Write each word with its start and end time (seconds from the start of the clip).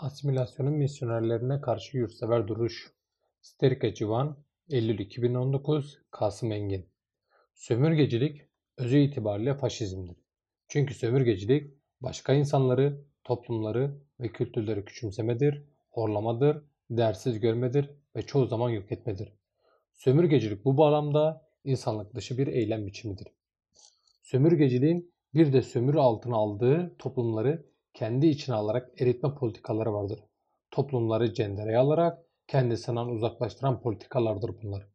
Asimilasyonun 0.00 0.72
misyonerlerine 0.72 1.60
karşı 1.60 1.96
yurtsever 1.96 2.48
duruş. 2.48 2.92
Sterika 3.40 3.94
Civan, 3.94 4.36
Eylül 4.70 4.98
2019, 4.98 5.98
Kasım 6.10 6.52
Engin. 6.52 6.88
Sömürgecilik 7.54 8.42
özü 8.76 8.98
itibariyle 8.98 9.54
faşizmdir. 9.54 10.16
Çünkü 10.68 10.94
sömürgecilik 10.94 11.74
başka 12.00 12.32
insanları, 12.32 13.04
toplumları 13.24 14.00
ve 14.20 14.28
kültürleri 14.28 14.84
küçümsemedir, 14.84 15.64
horlamadır, 15.90 16.62
değersiz 16.90 17.40
görmedir 17.40 17.90
ve 18.16 18.22
çoğu 18.22 18.46
zaman 18.46 18.70
yok 18.70 18.92
etmedir. 18.92 19.32
Sömürgecilik 19.94 20.64
bu 20.64 20.76
bağlamda 20.76 21.48
insanlık 21.64 22.14
dışı 22.14 22.38
bir 22.38 22.46
eylem 22.46 22.86
biçimidir. 22.86 23.28
Sömürgeciliğin 24.22 25.14
bir 25.34 25.52
de 25.52 25.62
sömürü 25.62 25.98
altına 25.98 26.36
aldığı 26.36 26.96
toplumları 26.98 27.68
kendi 27.98 28.26
içine 28.26 28.54
alarak 28.54 29.02
eritme 29.02 29.34
politikaları 29.34 29.92
vardır. 29.92 30.20
Toplumları 30.70 31.34
cendereye 31.34 31.78
alarak 31.78 32.18
kendisinden 32.46 33.06
uzaklaştıran 33.06 33.80
politikalardır 33.80 34.50
bunlar. 34.62 34.86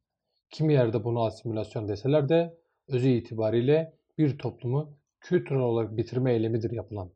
Kimi 0.50 0.74
yerde 0.74 1.04
bunu 1.04 1.24
asimilasyon 1.24 1.88
deseler 1.88 2.30
de 2.30 2.58
özü 2.88 3.10
itibariyle 3.10 3.98
bir 4.18 4.38
toplumu 4.38 4.98
kültürel 5.20 5.62
olarak 5.62 5.98
bitirme 5.98 6.34
eylemidir 6.34 6.72
yapılan. 6.72 7.14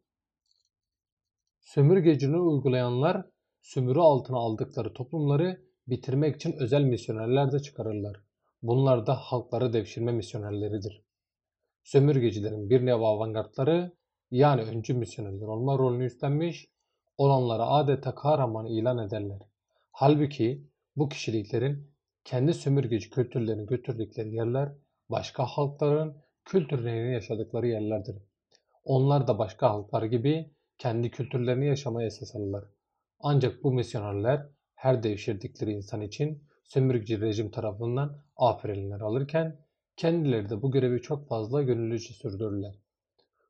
Sömürgeciliği 1.60 2.42
uygulayanlar 2.42 3.26
sömürü 3.62 4.00
altına 4.00 4.38
aldıkları 4.38 4.94
toplumları 4.94 5.62
bitirmek 5.88 6.36
için 6.36 6.54
özel 6.60 6.84
misyonerler 6.84 7.52
de 7.52 7.60
çıkarırlar. 7.60 8.18
Bunlar 8.62 9.08
da 9.08 9.16
halkları 9.16 9.74
devşirme 9.74 10.12
misyonerleridir. 10.12 11.04
Sömürgecilerin 11.84 12.70
bir 12.70 12.86
nevi 12.86 13.06
avantgardları 13.06 13.98
yani 14.32 14.62
öncü 14.62 14.94
misyonerler 14.94 15.48
olma 15.48 15.78
rolünü 15.78 16.06
üstlenmiş 16.06 16.68
olanlara 17.18 17.68
adeta 17.68 18.16
kahraman 18.16 18.66
ilan 18.66 18.98
ederler. 18.98 19.40
Halbuki 19.92 20.68
bu 20.96 21.10
kişiliklerin 21.10 21.92
kendi 22.24 22.54
sömürgeci 22.54 23.10
kültürlerini 23.10 23.66
götürdükleri 23.66 24.36
yerler 24.36 24.74
başka 25.10 25.46
halkların 25.46 26.18
kültürlerini 26.46 27.14
yaşadıkları 27.14 27.68
yerlerdir. 27.68 28.16
Onlar 28.84 29.28
da 29.28 29.40
başka 29.40 29.70
halklar 29.70 30.04
gibi 30.04 30.52
kendi 30.78 31.12
kültürlerini 31.12 31.68
yaşamaya 31.68 32.08
esas 32.08 32.36
alırlar. 32.36 32.64
Ancak 33.20 33.64
bu 33.64 33.74
misyonerler 33.74 34.50
her 34.76 35.04
devşirdikleri 35.04 35.72
insan 35.72 36.02
için 36.02 36.44
sömürgeci 36.64 37.22
rejim 37.22 37.52
tarafından 37.52 38.24
aferinler 38.36 39.00
alırken 39.02 39.60
kendileri 39.96 40.50
de 40.50 40.62
bu 40.62 40.72
görevi 40.72 41.02
çok 41.02 41.28
fazla 41.28 41.62
gönüllüce 41.62 42.14
sürdürürler. 42.14 42.76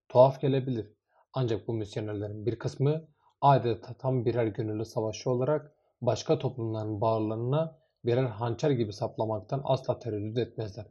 Tuhaf 0.10 0.42
gelebilir. 0.42 0.94
Ancak 1.34 1.68
bu 1.68 1.74
misyonerlerin 1.74 2.46
bir 2.46 2.60
kısmı 2.60 3.08
adeta 3.42 3.94
tam 3.94 4.26
birer 4.26 4.48
gönüllü 4.48 4.86
savaşçı 4.86 5.30
olarak 5.30 5.72
başka 6.02 6.40
toplumların 6.40 7.02
bağırlarına 7.02 7.80
birer 8.06 8.24
hançer 8.24 8.72
gibi 8.72 8.94
saplamaktan 8.94 9.62
asla 9.64 10.00
tereddüt 10.00 10.38
etmezler. 10.38 10.86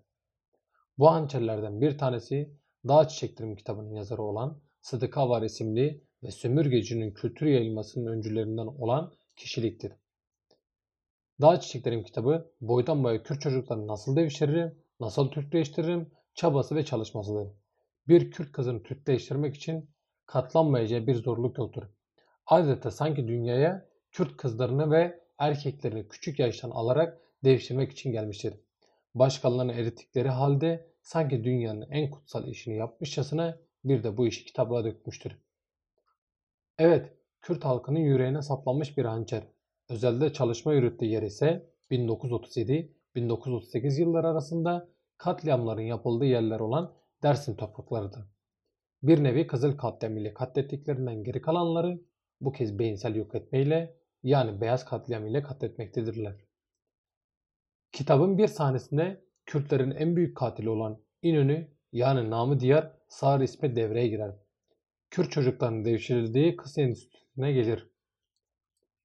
Bu 0.98 1.10
hançerlerden 1.10 1.80
bir 1.80 1.98
tanesi 1.98 2.56
Dağ 2.88 3.08
Çiçeklerim 3.08 3.56
kitabının 3.56 3.94
yazarı 3.94 4.22
olan 4.22 4.60
Sıdık 4.80 5.18
Avar 5.18 5.42
isimli 5.42 6.04
ve 6.22 6.30
sömürgecinin 6.30 7.14
kültür 7.14 7.46
yayılmasının 7.46 8.06
öncülerinden 8.06 8.66
olan 8.66 9.12
kişiliktir. 9.36 9.92
Dağ 11.40 11.60
Çiçeklerim 11.60 12.04
kitabı 12.04 12.52
boydan 12.60 13.04
boya 13.04 13.22
Kürt 13.22 13.40
çocuklarını 13.40 13.86
nasıl 13.86 14.16
devşiririm, 14.16 14.78
nasıl 15.00 15.30
Türkleştiririm 15.30 16.10
çabası 16.34 16.76
ve 16.76 16.84
çalışmasıdır. 16.84 17.48
Bir 18.08 18.30
Kürt 18.30 18.52
kızını 18.52 18.82
Türkleştirmek 18.82 19.56
için 19.56 19.90
katlanmayacağı 20.26 21.06
bir 21.06 21.14
zorluk 21.14 21.58
yoktur. 21.58 21.82
Adeta 22.46 22.90
sanki 22.90 23.28
dünyaya 23.28 23.88
Kürt 24.10 24.36
kızlarını 24.36 24.90
ve 24.90 25.20
erkeklerini 25.38 26.08
küçük 26.08 26.38
yaştan 26.38 26.70
alarak 26.70 27.20
devşirmek 27.44 27.92
için 27.92 28.12
gelmiştir. 28.12 28.54
Başkalarını 29.14 29.72
erittikleri 29.72 30.28
halde 30.28 30.86
sanki 31.02 31.44
dünyanın 31.44 31.90
en 31.90 32.10
kutsal 32.10 32.48
işini 32.48 32.76
yapmışçasına 32.76 33.58
bir 33.84 34.04
de 34.04 34.16
bu 34.16 34.26
işi 34.26 34.44
kitaba 34.44 34.84
dökmüştür. 34.84 35.38
Evet, 36.78 37.12
Kürt 37.42 37.64
halkının 37.64 37.98
yüreğine 37.98 38.42
saplanmış 38.42 38.98
bir 38.98 39.04
hançer. 39.04 39.42
Özelde 39.88 40.32
çalışma 40.32 40.74
yürüttüğü 40.74 41.04
yer 41.04 41.22
ise 41.22 41.70
1937-1938 41.90 44.00
yılları 44.00 44.28
arasında 44.28 44.88
katliamların 45.16 45.82
yapıldığı 45.82 46.24
yerler 46.24 46.60
olan 46.60 46.94
Dersim 47.22 47.56
topraklarıdır. 47.56 48.24
Bir 49.02 49.24
nevi 49.24 49.46
Kızıl 49.46 49.76
katliam 49.76 50.16
ile 50.16 50.34
katlettiklerinden 50.34 51.24
geri 51.24 51.40
kalanları 51.40 52.00
bu 52.40 52.52
kez 52.52 52.78
beyinsel 52.78 53.14
yok 53.14 53.34
etmeyle 53.34 53.96
yani 54.22 54.60
beyaz 54.60 54.84
katliam 54.84 55.26
ile 55.26 55.42
katletmektedirler. 55.42 56.34
Kitabın 57.92 58.38
bir 58.38 58.46
sahnesinde 58.46 59.24
Kürtlerin 59.46 59.90
en 59.90 60.16
büyük 60.16 60.36
katili 60.36 60.70
olan 60.70 61.02
İnönü 61.22 61.68
yani 61.92 62.30
namı 62.30 62.60
diğer 62.60 62.92
Sağır 63.08 63.40
ismi 63.40 63.76
devreye 63.76 64.08
girer. 64.08 64.36
Kürt 65.10 65.30
çocuklarının 65.30 65.84
devşirildiği 65.84 66.56
kız 66.56 66.78
enstitüsüne 66.78 67.52
gelir. 67.52 67.90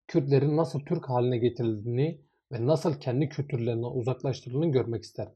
Kürtlerin 0.07 0.57
nasıl 0.57 0.79
Türk 0.79 1.09
haline 1.09 1.37
getirildiğini 1.37 2.21
ve 2.51 2.65
nasıl 2.65 2.99
kendi 2.99 3.29
kültürlerinden 3.29 3.97
uzaklaştırıldığını 3.97 4.71
görmek 4.71 5.03
ister. 5.03 5.27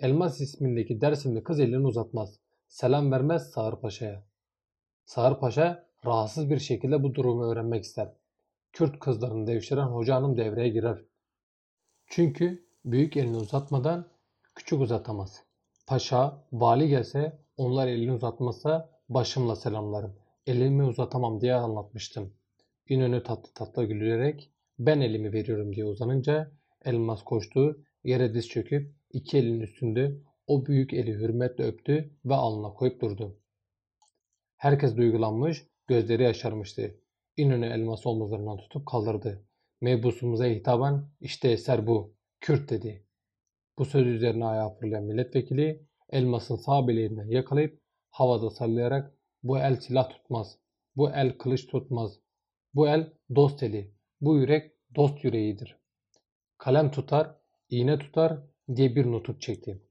Elmas 0.00 0.40
ismindeki 0.40 1.00
Dersimli 1.00 1.42
kız 1.42 1.60
elini 1.60 1.86
uzatmaz. 1.86 2.40
Selam 2.68 3.12
vermez 3.12 3.50
Sağır 3.50 3.80
Paşa'ya. 3.80 4.24
Sağır 5.04 5.38
Paşa 5.40 5.86
rahatsız 6.06 6.50
bir 6.50 6.58
şekilde 6.58 7.02
bu 7.02 7.14
durumu 7.14 7.44
öğrenmek 7.44 7.84
ister. 7.84 8.12
Kürt 8.72 8.98
kızlarını 8.98 9.46
devşiren 9.46 9.86
hoca 9.86 10.14
hanım 10.14 10.36
devreye 10.36 10.68
girer. 10.68 10.98
Çünkü 12.06 12.66
büyük 12.84 13.16
elini 13.16 13.36
uzatmadan 13.36 14.08
küçük 14.54 14.80
uzatamaz. 14.80 15.42
Paşa, 15.86 16.44
vali 16.52 16.88
gelse 16.88 17.38
onlar 17.56 17.88
elini 17.88 18.12
uzatmasa 18.12 18.90
başımla 19.08 19.56
selamlarım. 19.56 20.16
Elimi 20.46 20.84
uzatamam 20.84 21.40
diye 21.40 21.54
anlatmıştım. 21.54 22.32
İnönü 22.88 23.22
tatlı 23.22 23.52
tatlı 23.54 23.84
gülerek 23.84 24.50
ben 24.78 25.00
elimi 25.00 25.32
veriyorum 25.32 25.74
diye 25.74 25.84
uzanınca 25.84 26.50
elmas 26.84 27.22
koştu, 27.22 27.84
yere 28.04 28.34
diz 28.34 28.48
çöküp 28.48 28.94
iki 29.12 29.38
elin 29.38 29.60
üstünde 29.60 30.20
o 30.46 30.66
büyük 30.66 30.92
eli 30.92 31.14
hürmetle 31.14 31.64
öptü 31.64 32.10
ve 32.24 32.34
alnına 32.34 32.72
koyup 32.72 33.00
durdu. 33.00 33.40
Herkes 34.56 34.96
duygulanmış, 34.96 35.66
gözleri 35.86 36.22
yaşarmıştı. 36.22 37.00
İnönü 37.36 37.66
elması 37.66 38.10
omuzlarından 38.10 38.56
tutup 38.56 38.86
kaldırdı. 38.86 39.44
Mebusumuza 39.80 40.46
hitaben 40.46 41.10
işte 41.20 41.50
eser 41.50 41.86
bu. 41.86 42.14
Kürt 42.40 42.70
dedi. 42.70 43.06
Bu 43.78 43.84
söz 43.84 44.06
üzerine 44.06 44.44
ayağa 44.44 44.70
fırlayan 44.70 45.04
milletvekili 45.04 45.86
elmasın 46.10 46.56
sağ 46.56 46.88
bileğinden 46.88 47.28
yakalayıp 47.28 47.80
havada 48.10 48.50
sallayarak 48.50 49.14
bu 49.42 49.58
el 49.58 49.76
silah 49.76 50.10
tutmaz. 50.10 50.58
Bu 50.96 51.10
el 51.10 51.38
kılıç 51.38 51.66
tutmaz. 51.66 52.20
Bu 52.74 52.88
el 52.88 53.12
dost 53.34 53.62
eli. 53.62 53.94
Bu 54.20 54.38
yürek 54.38 54.72
dost 54.96 55.24
yüreğidir. 55.24 55.76
Kalem 56.58 56.90
tutar, 56.90 57.39
iğne 57.70 57.98
tutar 57.98 58.38
diye 58.76 58.96
bir 58.96 59.06
nutuk 59.06 59.40
çekti. 59.40 59.82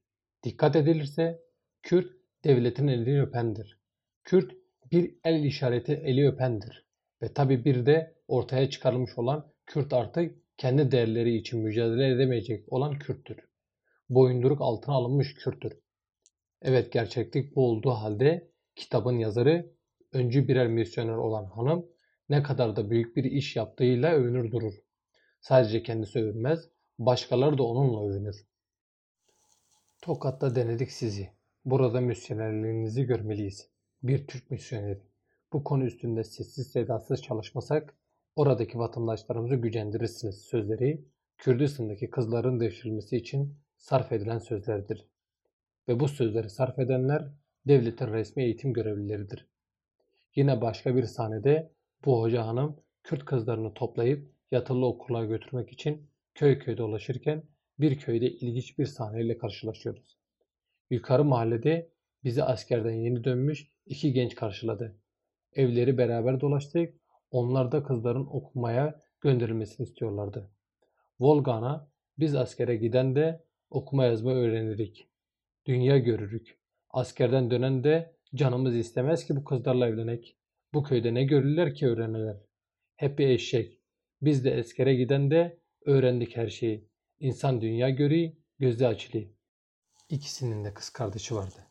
Dikkat 0.42 0.76
edilirse 0.76 1.42
Kürt 1.82 2.12
devletin 2.44 2.88
elini 2.88 3.22
öpendir. 3.22 3.80
Kürt 4.24 4.52
bir 4.92 5.14
el 5.24 5.44
işareti 5.44 5.92
eli 5.92 6.28
öpendir. 6.28 6.86
Ve 7.22 7.32
tabi 7.32 7.64
bir 7.64 7.86
de 7.86 8.14
ortaya 8.28 8.70
çıkarılmış 8.70 9.18
olan 9.18 9.52
Kürt 9.66 9.92
artık 9.92 10.36
kendi 10.56 10.90
değerleri 10.90 11.36
için 11.36 11.60
mücadele 11.60 12.08
edemeyecek 12.08 12.72
olan 12.72 12.98
Kürttür. 12.98 13.36
Boyunduruk 14.08 14.60
altına 14.60 14.94
alınmış 14.94 15.34
Kürttür. 15.34 15.72
Evet 16.62 16.92
gerçeklik 16.92 17.56
bu 17.56 17.66
olduğu 17.66 17.90
halde 17.90 18.50
kitabın 18.76 19.18
yazarı 19.18 19.72
öncü 20.12 20.48
birer 20.48 20.68
misyoner 20.68 21.16
olan 21.16 21.44
hanım 21.44 21.86
ne 22.28 22.42
kadar 22.42 22.76
da 22.76 22.90
büyük 22.90 23.16
bir 23.16 23.24
iş 23.24 23.56
yaptığıyla 23.56 24.12
övünür 24.12 24.52
durur. 24.52 24.74
Sadece 25.40 25.82
kendisi 25.82 26.18
övünmez, 26.18 26.70
başkaları 27.00 27.58
da 27.58 27.62
onunla 27.62 28.10
övünür. 28.10 28.46
Tokat'ta 30.02 30.54
denedik 30.54 30.92
sizi. 30.92 31.30
Burada 31.64 32.00
misyonerliğinizi 32.00 33.04
görmeliyiz. 33.04 33.68
Bir 34.02 34.26
Türk 34.26 34.50
misyoneri. 34.50 35.02
Bu 35.52 35.64
konu 35.64 35.84
üstünde 35.84 36.24
sessiz 36.24 36.72
sedasız 36.72 37.22
çalışmasak 37.22 37.94
oradaki 38.36 38.78
vatandaşlarımızı 38.78 39.54
gücendirirsiniz 39.54 40.38
sözleri 40.38 41.04
Kürdistan'daki 41.38 42.10
kızların 42.10 42.60
devşirilmesi 42.60 43.16
için 43.16 43.56
sarf 43.76 44.12
edilen 44.12 44.38
sözlerdir. 44.38 45.06
Ve 45.88 46.00
bu 46.00 46.08
sözleri 46.08 46.50
sarf 46.50 46.78
edenler 46.78 47.28
devletin 47.66 48.06
resmi 48.06 48.42
eğitim 48.42 48.72
görevlileridir. 48.72 49.48
Yine 50.36 50.60
başka 50.60 50.96
bir 50.96 51.04
sahnede 51.04 51.72
bu 52.04 52.20
hoca 52.20 52.46
hanım 52.46 52.76
Kürt 53.02 53.24
kızlarını 53.24 53.74
toplayıp 53.74 54.32
yatılı 54.50 54.86
okula 54.86 55.24
götürmek 55.24 55.72
için 55.72 56.09
köy 56.34 56.58
köy 56.58 56.76
dolaşırken 56.76 57.42
bir 57.78 57.98
köyde 57.98 58.30
ilginç 58.30 58.78
bir 58.78 58.86
sahneyle 58.86 59.38
karşılaşıyoruz. 59.38 60.18
Yukarı 60.90 61.24
mahallede 61.24 61.92
bizi 62.24 62.44
askerden 62.44 62.94
yeni 62.94 63.24
dönmüş 63.24 63.70
iki 63.86 64.12
genç 64.12 64.34
karşıladı. 64.34 65.00
Evleri 65.52 65.98
beraber 65.98 66.40
dolaştık. 66.40 67.00
Onlar 67.30 67.72
da 67.72 67.82
kızların 67.82 68.26
okumaya 68.26 69.00
gönderilmesini 69.20 69.84
istiyorlardı. 69.84 70.50
Volgan'a 71.20 71.90
biz 72.18 72.34
askere 72.34 72.76
giden 72.76 73.14
de 73.14 73.44
okuma 73.70 74.04
yazma 74.04 74.32
öğrenirik. 74.32 75.08
Dünya 75.66 75.98
görürük. 75.98 76.60
Askerden 76.90 77.50
dönen 77.50 77.84
de 77.84 78.16
canımız 78.34 78.76
istemez 78.76 79.26
ki 79.26 79.36
bu 79.36 79.44
kızlarla 79.44 79.88
evlenek. 79.88 80.36
Bu 80.74 80.82
köyde 80.82 81.14
ne 81.14 81.24
görürler 81.24 81.74
ki 81.74 81.88
öğreneler. 81.88 82.36
Hep 82.96 83.18
bir 83.18 83.28
eşek. 83.28 83.80
Biz 84.22 84.44
de 84.44 84.58
askere 84.60 84.94
giden 84.94 85.30
de 85.30 85.59
öğrendik 85.84 86.36
her 86.36 86.48
şeyi. 86.48 86.88
İnsan 87.20 87.60
dünya 87.60 87.90
görüyor, 87.90 88.32
gözü 88.58 88.84
açılıyor. 88.84 89.26
İkisinin 90.08 90.64
de 90.64 90.74
kız 90.74 90.90
kardeşi 90.90 91.34
vardı. 91.34 91.66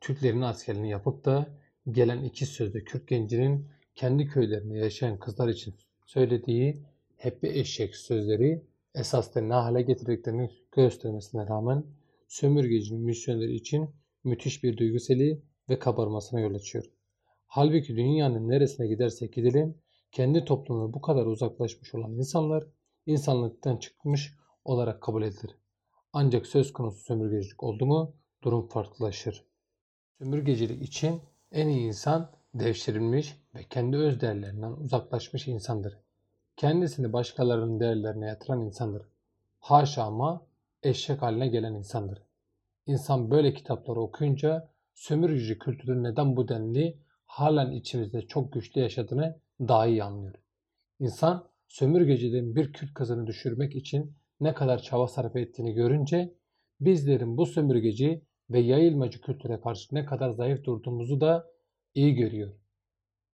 Türklerin 0.00 0.40
askerliğini 0.40 0.90
yapıp 0.90 1.24
da 1.24 1.48
gelen 1.90 2.24
iki 2.24 2.46
sözde 2.46 2.84
Kürt 2.84 3.08
gencinin 3.08 3.68
kendi 3.94 4.26
köylerinde 4.26 4.78
yaşayan 4.78 5.18
kızlar 5.18 5.48
için 5.48 5.74
söylediği 6.06 6.82
hep 7.16 7.42
bir 7.42 7.54
eşek 7.54 7.96
sözleri 7.96 8.64
esas 8.94 9.34
da 9.34 9.40
ne 9.40 9.54
hale 9.54 9.82
getirdiklerini 9.82 10.50
göstermesine 10.72 11.46
rağmen 11.46 11.84
sömürgecinin 12.28 13.02
misyonları 13.02 13.50
için 13.50 13.90
müthiş 14.24 14.64
bir 14.64 14.76
duyguseli 14.76 15.42
ve 15.68 15.78
kabarmasına 15.78 16.40
yol 16.40 16.54
açıyor. 16.54 16.84
Halbuki 17.46 17.96
dünyanın 17.96 18.48
neresine 18.48 18.86
gidersek 18.86 19.32
gidelim 19.32 19.74
kendi 20.12 20.44
toplumuna 20.44 20.92
bu 20.94 21.00
kadar 21.00 21.26
uzaklaşmış 21.26 21.94
olan 21.94 22.12
insanlar 22.12 22.66
insanlıktan 23.06 23.76
çıkmış 23.76 24.34
olarak 24.64 25.02
kabul 25.02 25.22
edilir. 25.22 25.56
Ancak 26.12 26.46
söz 26.46 26.72
konusu 26.72 27.04
sömürgecilik 27.04 27.62
oldu 27.62 27.86
mu 27.86 28.14
durum 28.42 28.68
farklılaşır. 28.68 29.44
Sömürgecilik 30.18 30.82
için 30.82 31.20
en 31.52 31.68
iyi 31.68 31.86
insan 31.86 32.30
devşirilmiş 32.54 33.36
ve 33.54 33.64
kendi 33.64 33.96
öz 33.96 34.20
değerlerinden 34.20 34.72
uzaklaşmış 34.72 35.48
insandır. 35.48 35.98
Kendisini 36.56 37.12
başkalarının 37.12 37.80
değerlerine 37.80 38.26
yatıran 38.26 38.60
insandır. 38.60 39.02
Haşa 39.60 40.04
ama 40.04 40.46
eşek 40.82 41.22
haline 41.22 41.48
gelen 41.48 41.74
insandır. 41.74 42.22
İnsan 42.86 43.30
böyle 43.30 43.54
kitapları 43.54 44.00
okuyunca 44.00 44.68
sömürgeci 44.94 45.58
kültürün 45.58 46.04
neden 46.04 46.36
bu 46.36 46.48
denli 46.48 46.98
halen 47.26 47.70
içimizde 47.70 48.26
çok 48.26 48.52
güçlü 48.52 48.80
yaşadığını 48.80 49.38
daha 49.60 49.86
iyi 49.86 50.04
anlıyor. 50.04 50.34
İnsan 51.00 51.49
sömürgecilerin 51.70 52.56
bir 52.56 52.72
Kürt 52.72 52.94
kızını 52.94 53.26
düşürmek 53.26 53.76
için 53.76 54.16
ne 54.40 54.54
kadar 54.54 54.82
çaba 54.82 55.08
sarf 55.08 55.36
ettiğini 55.36 55.74
görünce 55.74 56.34
bizlerin 56.80 57.36
bu 57.36 57.46
sömürgeci 57.46 58.24
ve 58.50 58.60
yayılmacı 58.60 59.20
kültüre 59.20 59.60
karşı 59.60 59.94
ne 59.94 60.04
kadar 60.04 60.30
zayıf 60.30 60.64
durduğumuzu 60.64 61.20
da 61.20 61.46
iyi 61.94 62.14
görüyor. 62.14 62.54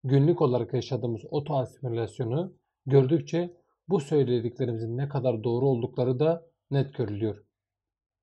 Günlük 0.04 0.42
olarak 0.42 0.74
yaşadığımız 0.74 1.22
oto 1.30 1.54
asimilasyonu 1.54 2.56
gördükçe 2.86 3.56
bu 3.88 4.00
söylediklerimizin 4.00 4.96
ne 4.96 5.08
kadar 5.08 5.44
doğru 5.44 5.66
oldukları 5.66 6.18
da 6.18 6.46
net 6.70 6.94
görülüyor. 6.94 7.44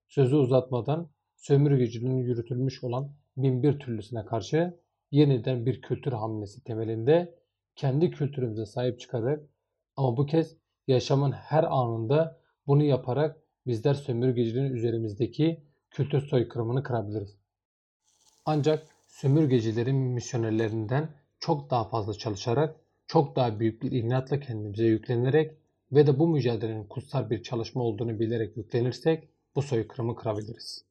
Sözü 0.08 0.36
uzatmadan 0.36 1.10
sömürgeciliğin 1.36 2.18
yürütülmüş 2.18 2.84
olan 2.84 3.16
bin 3.36 3.62
bir 3.62 3.78
türlüsüne 3.78 4.24
karşı 4.24 4.80
yeniden 5.10 5.66
bir 5.66 5.82
kültür 5.82 6.12
hamlesi 6.12 6.64
temelinde 6.64 7.34
kendi 7.76 8.10
kültürümüze 8.10 8.66
sahip 8.66 9.00
çıkarak 9.00 9.53
ama 9.96 10.16
bu 10.16 10.26
kez 10.26 10.56
yaşamın 10.86 11.32
her 11.32 11.64
anında 11.64 12.40
bunu 12.66 12.82
yaparak 12.84 13.42
bizler 13.66 13.94
sömürgeciliğin 13.94 14.72
üzerimizdeki 14.72 15.62
kültür 15.90 16.20
soykırımını 16.20 16.82
kırabiliriz. 16.82 17.36
Ancak 18.44 18.86
sömürgecilerin 19.06 19.96
misyonerlerinden 19.96 21.08
çok 21.38 21.70
daha 21.70 21.88
fazla 21.88 22.14
çalışarak, 22.14 22.76
çok 23.06 23.36
daha 23.36 23.60
büyük 23.60 23.82
bir 23.82 23.92
inatla 23.92 24.40
kendimize 24.40 24.86
yüklenerek 24.86 25.56
ve 25.92 26.06
de 26.06 26.18
bu 26.18 26.28
mücadelenin 26.28 26.84
kutsal 26.84 27.30
bir 27.30 27.42
çalışma 27.42 27.82
olduğunu 27.82 28.20
bilerek 28.20 28.56
yüklenirsek 28.56 29.28
bu 29.56 29.62
soykırımı 29.62 30.16
kırabiliriz. 30.16 30.84